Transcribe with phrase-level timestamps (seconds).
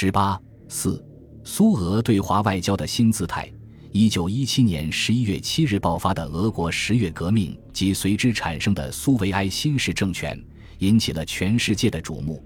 [0.00, 1.04] 十八四，
[1.42, 3.52] 苏俄对华外交的新姿态。
[3.90, 10.40] 一九一七年十一月七日爆发的俄国十月革命及随之产生的苏维埃新式政权，
[10.78, 12.40] 引起了全世界的瞩目。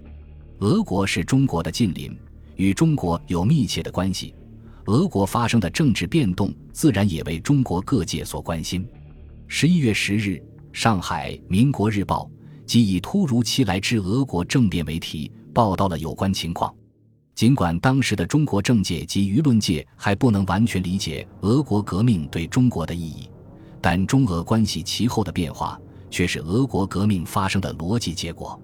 [0.61, 2.19] 俄国是中国的近邻，
[2.57, 4.35] 与中国有密切的关系。
[4.87, 8.89] 俄国发生的政治变动，自然也为中国各界所关心。
[9.47, 10.43] 十一月十日，
[10.73, 12.25] 上海《民国日报》
[12.65, 16.75] 即以“突如其来之俄国政变”为题，报道了有关情况。
[17.43, 23.29] 尽管当时的中国政界及舆论界还不能完全理解俄国革命对中国的意义，
[23.81, 25.77] 但中俄关系其后的变化
[26.09, 28.63] 却是俄国革命发生的逻辑结果。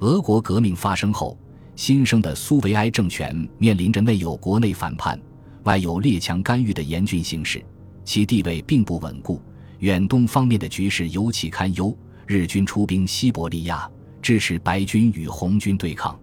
[0.00, 1.34] 俄国革命发生后，
[1.76, 5.18] 新生的苏维埃政权面临着内有国内反叛、
[5.62, 7.64] 外有列强干预的严峻形势，
[8.04, 9.40] 其地位并不稳固。
[9.78, 11.96] 远东方面的局势尤其堪忧，
[12.26, 13.90] 日军出兵西伯利亚，
[14.20, 16.19] 致使白军与红军对抗。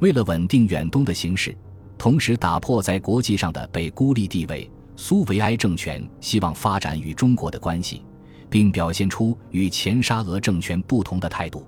[0.00, 1.56] 为了稳定远东的形势，
[1.96, 8.02] 同时打破在国际上的被孤立地位，苏维埃政权希望发展与中国的关系，
[8.48, 11.66] 并表现出与前沙俄政权不同的态度。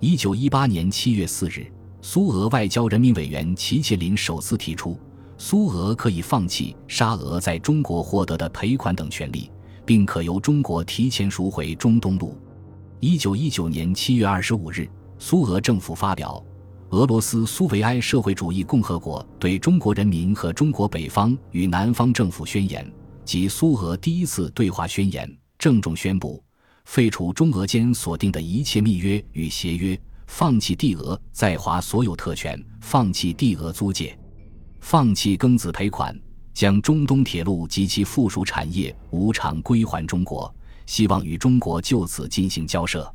[0.00, 1.70] 一九一八年七月四日，
[2.02, 4.98] 苏俄外交人民委员齐切林首次提出，
[5.38, 9.48] 苏俄可以放弃沙俄在中国获得的赔款等权利，
[9.84, 12.36] 并可由中国提前赎回中东路。
[12.98, 14.88] 一九一九年七月二十五日，
[15.20, 16.44] 苏俄政府发表。
[16.90, 22.84] 俄罗斯苏维埃社会主义共和国对中国人民和中国北方与南方政府宣言
[23.24, 26.42] 及苏俄第一次对话宣言，郑重宣布
[26.86, 34.18] 废除中俄间所定的一切密约与协约，放弃帝俄在华所有特权，放弃帝俄租界，
[34.80, 36.18] 放弃庚子赔款，
[36.52, 40.52] 将中东铁路及其附属产业无偿归还中国，
[40.86, 43.08] 希望与中国就此进行交涉。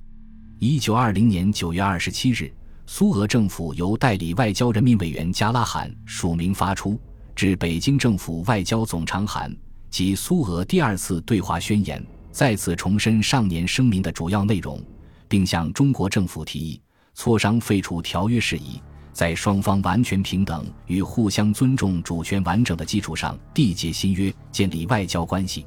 [0.60, 2.50] 一九二零年九月二十七日。
[2.88, 7.00] 苏俄政府由代理外交人民委员加拉罕署名发出，
[7.36, 9.54] 致北京政府外交总长函
[9.90, 14.80] 及苏俄第二次对华宣言，再次重申上年声明的主要内容，
[15.28, 16.80] 并向中国政府提议
[17.16, 18.80] 磋商废除条约事宜，
[19.12, 25.66] 在双方完全平等与互相尊重主权完整的基础上缔结新约，建立外交关系。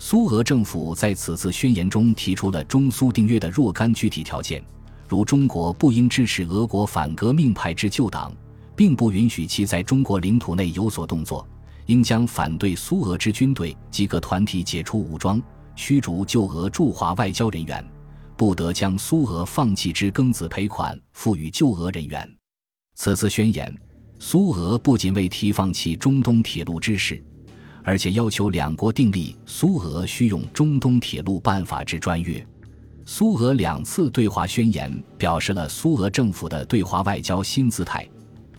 [0.00, 4.62] 苏俄政府在此次宣言中提出了中苏订约的若干具体条件。
[5.08, 8.30] 如中国不应支持俄国反革命派之旧党，
[8.76, 11.48] 并不允许其在中国领土内有所动作，
[11.86, 15.42] 应将反对苏俄之军队及各团体解除武装，
[15.74, 17.82] 驱逐旧俄驻华外交人员，
[18.36, 22.30] 不得将苏俄放弃之庚子赔款付予旧俄人员。
[22.94, 23.74] 此次宣言，
[24.18, 27.24] 苏俄不仅未提放弃中东铁路之事，
[27.82, 32.46] 而且要求两国订立苏俄需用中东铁路办法之专约。
[33.10, 38.06] 苏俄两次对华宣言表示了苏俄政府的对华外交新姿态，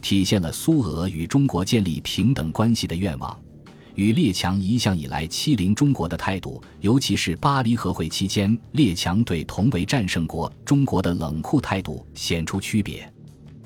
[0.02, 3.40] 体现了苏俄与中国建立平等关系的愿望，
[3.94, 13.08] 与列强一向以来欺凌中国的态度，尤其是巴黎和会期间列强对同为战胜国中国的冷酷态度显出区别。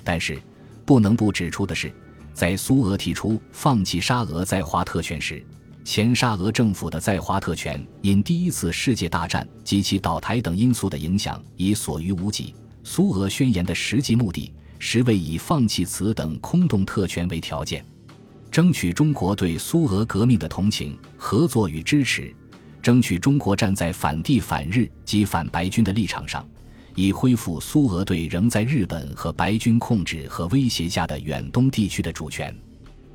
[0.04, 0.38] 但是，
[0.86, 1.94] 不能不指出的是，
[2.34, 5.42] 在苏俄提出放弃沙俄在华特权时，
[5.84, 12.56] 前沙俄政府的在华特权因第一次世界大战及其倒台等因素的影响已所余无几。
[12.86, 17.86] 苏俄宣言的实际目的实为以放弃此等空洞特权为条件，
[18.50, 22.34] 争取中国对苏俄革命的同情、合作与支持，
[22.82, 26.46] 争取中国站在反帝反日及反白军的立场上，
[26.96, 32.54] 以恢复苏俄对仍在日本和白军控制和威胁下的远东地区的主权。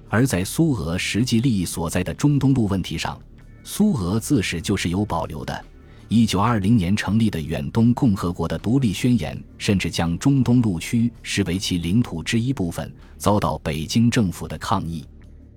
[0.08, 3.20] 而在苏俄实际利益所在的中东路问题上，
[3.62, 5.64] 苏俄自始就是有保留的。
[6.08, 15.04] 一九二零年成立的远东共和国的独立宣言，甚至将中东路区视为其领土之一部分，遭到北京政府的抗议。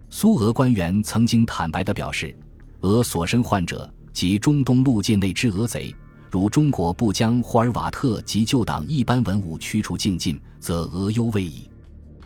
[0.10, 2.36] 苏俄官员曾经坦白地表示，
[2.82, 5.96] 俄所身患者及中东路境内之俄贼，
[6.30, 11.70] 如中国不将霍尔瓦特及旧党一般文武驱除净尽，则俄忧未已。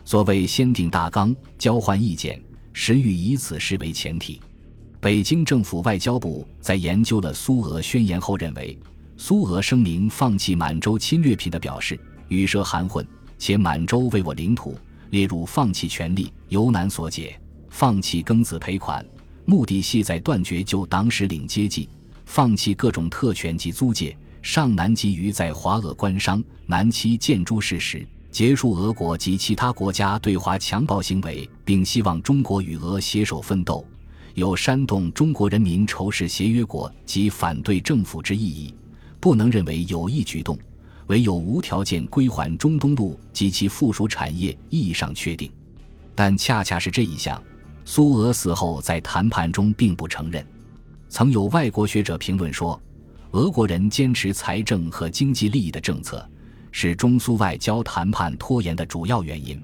[0.06, 2.40] 所谓先定大纲，交换意见，
[2.72, 4.40] 实欲以此事为前提。
[5.00, 8.78] 北京政府外交部在研究了苏俄宣言后认为，
[9.16, 11.98] 苏俄声明放弃满洲侵略品的表示
[12.28, 13.04] 语舌含混，
[13.36, 14.78] 且满洲为我领土，
[15.10, 17.36] 列入放弃权利由难所解。
[17.68, 19.04] 放弃庚子赔款，
[19.44, 21.88] 目的系在断绝旧党史领阶级，
[22.26, 28.06] 放弃各种特权及租界，上南基于在华俄官商，南期建诸事实。
[28.36, 33.82] 结束俄国及其他国家对华强暴行为，并希望中国与俄携手奋斗，
[34.34, 38.74] 有煽动中国人民仇视协约国及反对政府之意义，
[39.20, 40.58] 不能认为有益举动。
[41.06, 45.50] 唯有无条件归还中东路及其附属产业意义上确定。
[46.14, 47.42] 但恰恰是这一项，
[47.86, 50.46] 苏俄死后在谈判中并不承认。
[51.08, 52.78] 曾有外国学者评论说，
[53.30, 56.28] 俄国人坚持财政和经济利益的政策，
[56.78, 59.58] 是中苏外交谈判拖延的主要原因。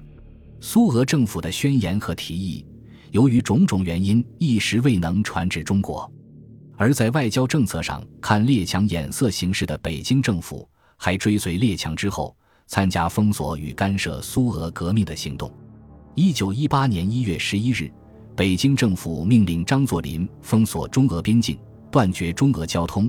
[0.59, 2.65] 苏俄政府的宣言和提议，
[3.11, 6.11] 由于种种原因，一时未能传至中国。
[6.75, 10.67] 而在外交政策上看列强眼色行事的北京政府，
[10.97, 15.53] 还追随列强之后，参加封锁与干涉苏俄革命的行动。
[16.15, 17.91] 一九一八年一月十一日，
[18.35, 21.59] 北京政府命令张作霖封锁中俄边境，
[21.91, 23.07] 断绝中俄交通。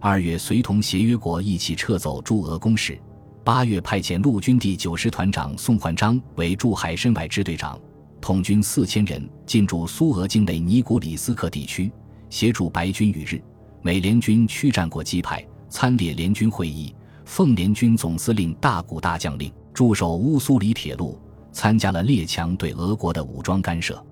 [0.00, 2.98] 二月，随同协约国一起撤走驻俄公使。
[3.44, 7.78] 八月，派遣陆军第九师团长宋焕章为驻海参崴支队长，
[8.18, 11.92] 统军四千人进驻苏俄境内尼古里斯克地区。
[12.30, 13.38] 协助白军与日
[13.82, 16.94] 美联军驱战过击派，参列联军会议，
[17.26, 21.20] 奉联军总司令大谷大将令，驻守乌苏里铁路，
[21.52, 24.02] 参加了列强对俄国的武装干涉。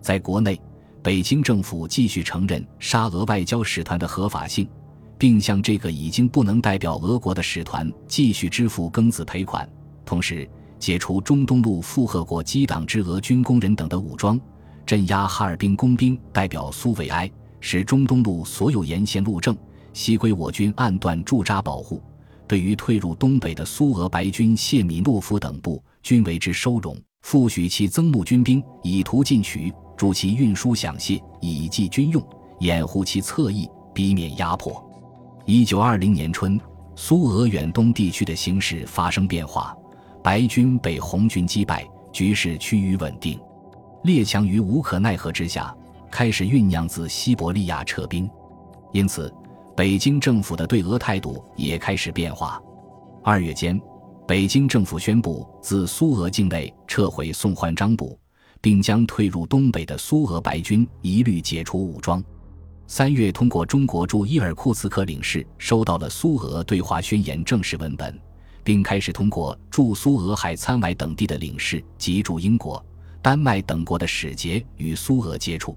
[0.00, 0.60] 在国内，
[1.04, 4.68] 北京政府继续承认沙俄外交使团的合法性，
[5.22, 9.68] 并向这个已经不能代表俄国的使团继续支付庚子赔款，
[10.04, 14.36] 同时解除中东路附和国机党之俄军工人等的武装，
[14.84, 17.30] 镇压哈尔滨工兵代表苏维埃。
[17.60, 19.56] 使中东路所有沿线路政
[19.92, 22.02] 悉归我军暗段驻扎保护。
[22.48, 32.20] 对于退入东北的苏俄白军谢米诺夫等部，均为之收容，复许其增募军兵，以图进取，助其运输饷械，以济军用，
[32.58, 34.91] 掩护其侧翼，避免压迫。
[35.44, 36.60] 一九二零年春，
[36.94, 39.76] 苏俄远东地区的形势发生变化，
[40.22, 43.40] 白军被红军击败，局势趋于稳定。
[44.04, 45.74] 列强于无可奈何之下。
[46.10, 48.28] 开始酝酿自西伯利亚撤兵，
[48.92, 49.32] 因此，
[49.74, 52.62] 北京政府的对俄态度也开始变化。
[53.24, 53.80] 二月间，
[54.28, 58.18] 北京政府宣布自苏俄境内撤回宋焕章部，
[58.60, 62.22] 并将退入东北的苏俄白军一律解除武装。
[62.94, 68.20] 三月，通过中国驻伊尔库茨克领事收到了苏俄对华宣言正式文本，
[68.62, 72.84] 并开始通过驻苏俄海参崴等地的领事及驻英国、
[73.22, 75.74] 丹麦等国的使节与苏俄接触。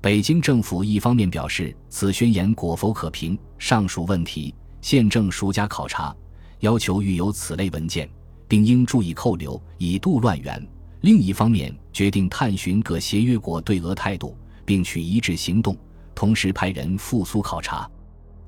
[0.00, 6.16] 北京政府一方面表示此宣言果否可凭，上述问题现正熟加考察，
[6.60, 8.08] 要求遇有此类文件，
[8.48, 10.58] 并应注意扣留，以杜乱源；
[11.02, 15.76] 另一方面决定探寻各协约国对俄态度，并取一致行动，
[16.16, 17.88] 同时派人赴苏考察。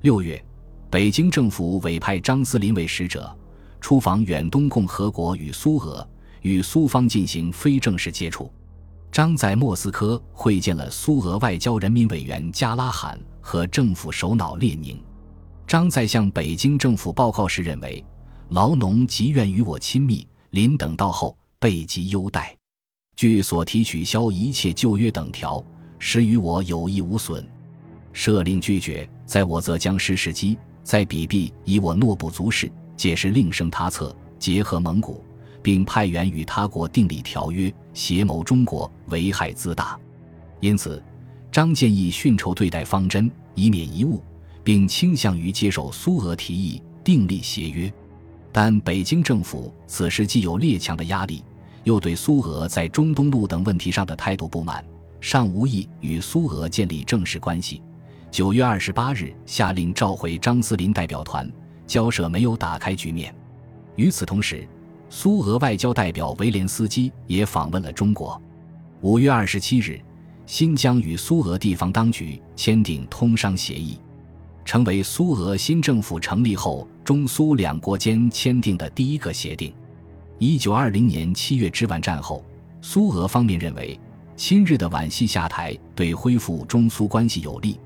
[0.01, 0.43] 六月，
[0.89, 3.33] 北京政府委派张思林为使者，
[3.79, 6.05] 出访远东共和国与苏俄，
[6.41, 8.51] 与苏方进行非正式接触。
[9.11, 14.99] 张在莫斯科会见了苏俄外交人民委员加拉罕和政府首脑列宁。
[15.67, 18.03] 张在向北京政府报告时认为，
[18.49, 22.57] 劳农极愿与我亲密，临等到后备极优待。
[23.15, 25.63] 据所提取消一切旧约等条，
[25.99, 27.47] 实与我有益无损。
[28.19, 35.23] 设令拒绝，在我则将失时机，在彼必以我诺不足事，届时另生他策，结合蒙古。
[35.63, 39.97] 并派员与他国订立条约，协谋中国，危害自大。
[40.59, 41.01] 因此，
[41.49, 44.21] 张建议训筹对待方针，以免贻误，
[44.65, 47.89] 并倾向于接受苏俄提议，订立协约。
[48.51, 51.41] 但北京政府此时既有列强的压力，
[51.85, 54.83] 又对苏俄在中东路等问题上的态度不满，
[55.21, 57.81] 尚无意与苏俄建立正式关系。
[58.31, 61.51] 九月二十八日，下令召回张思林代表团，
[61.87, 63.33] 交涉没有打开局面。
[63.95, 64.67] 与此同时，
[65.09, 68.39] 苏俄外交代表威廉斯基也访问了中国。
[69.01, 69.99] 五月二十七日，
[70.45, 73.97] 新疆与苏俄地方当局签订通商协议，
[74.63, 79.73] 成为苏俄新政府成立后中苏两国间签订的第一个协定。
[80.37, 82.45] 一九二零年七月之晚战后，
[82.79, 83.99] 苏俄方面认为
[84.37, 87.77] 亲日的皖系下台对恢复中苏关系有利，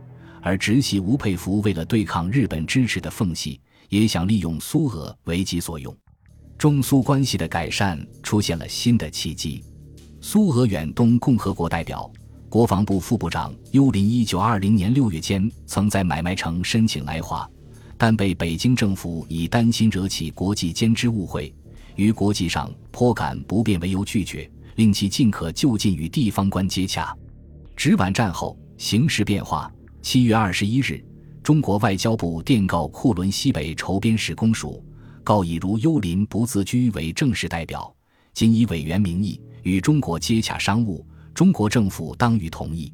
[0.43, 5.95] 而直系吴佩孚为了对抗日本支持的奉系，也想利用苏俄为己所用。
[6.57, 9.63] 中苏关系的改善出现了新的契机。
[10.19, 12.11] 苏俄远东共和国代表、
[12.49, 17.49] 国防部副部长幽林，一九二零年六月间曾在买卖城申请来华，
[17.97, 21.53] 但被北京政府以担心惹起国际间之误会，
[21.95, 27.15] 于国际上颇感不便为由拒绝，令其尽可就近与地方官接洽。
[27.75, 29.71] 直皖战后，形势变化。
[30.03, 31.01] 七月二十一日，
[31.41, 34.85] 中国外交部电告库伦西北筹边使公署。
[35.23, 37.91] 告以如幽林不自居为正式代表，
[38.33, 42.93] 仅以委员名义与中国接洽商务，中国政府当予同意。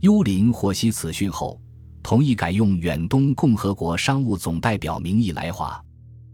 [0.00, 1.58] 幽林获悉此讯后，
[2.02, 5.80] 同意改用远东共和国商务总代表名义来华。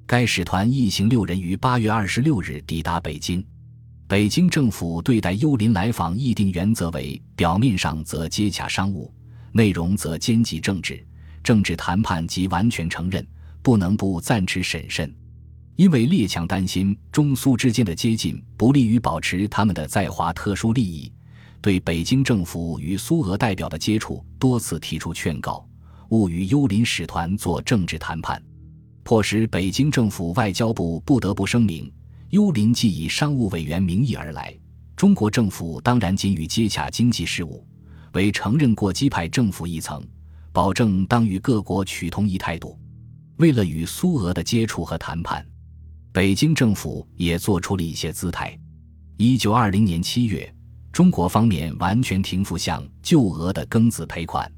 [0.06, 3.44] 该使团一行六人于八月二十六日抵达北京。
[4.08, 9.12] 北京政府对待幽林来访议定原则为：表面上则接洽商务，
[9.56, 11.04] 内容则兼及政治。
[11.42, 13.26] 政治谈判即完全承认，
[13.62, 15.12] 不能不暂时审慎。
[15.76, 21.12] 因为列强担心中苏之间的接近不利于保持他们的在华特殊利益，
[21.60, 25.68] 对北京政府与苏俄代表的接触多次提出劝告，
[26.08, 28.42] 勿与幽林使团做政治谈判，
[29.02, 31.92] 迫使北京政府外交部不得不声明：
[32.30, 34.56] 幽林既以商务委员名义而来，
[34.96, 37.65] 中国政府当然仅与接洽经济事务，
[38.16, 40.02] 为承认过激派政府一层。
[40.50, 42.78] 保证当与各国取同一态度。
[43.36, 45.46] 为了与苏俄的接触和谈判，
[46.12, 48.58] 北京政府也做出了一些姿态。
[49.18, 50.50] 一九二零年七月，
[50.90, 54.50] 中国方面完全停付向旧俄的庚子赔款。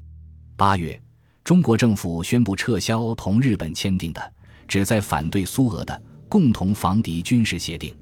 [0.55, 0.97] 八月，
[1.43, 4.33] 中国政府宣布撤销同日本签订的
[4.69, 7.93] 旨在反对苏俄的共同防敌军事协定。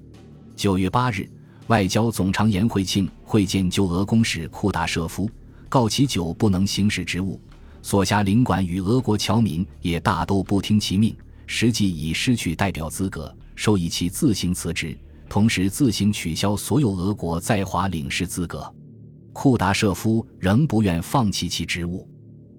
[0.56, 1.28] 九月八日，
[1.66, 5.28] 外交总长颜惠庆会见旧俄公使库达舍夫，
[5.70, 7.40] 告其久不能行使职务。
[7.82, 14.98] 所辖领馆与俄国侨民也大都不听其命，实际已失去代表资格，授以其自行辞职，
[15.30, 18.74] 同时自行取消所有俄国在华领事资格。
[19.32, 22.10] 库达舍夫仍不愿放弃其职务。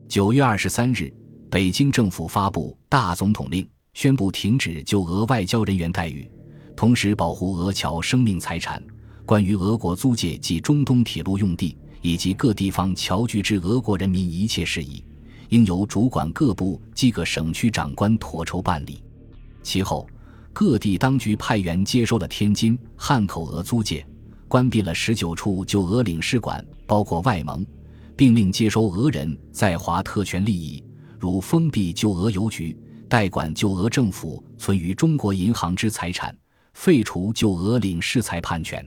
[0.09, 1.13] 九月二十三日，
[1.51, 6.31] 北京政府发布大总统令，宣布停止就俄外交人员待遇，
[6.77, 8.83] 同时保护俄侨生命财产。
[9.27, 15.05] 关于俄国租界及中东铁路用地以及各地方侨居之俄国人民一切事宜。
[15.51, 19.03] 应由主管各部及各省区长官妥筹办理。
[19.63, 20.07] 其后，
[20.53, 24.07] 各地当局派员接收了天津、汉口俄租界，
[24.47, 27.65] 关闭了十九处旧俄领事馆，包括外蒙，
[28.15, 30.85] 并令接收俄人在华特权利益，
[31.19, 32.77] 如封闭旧俄邮局，
[33.09, 36.37] 代管旧俄政府存于中国银行之财产，
[36.75, 38.87] 废除旧俄领事裁判权。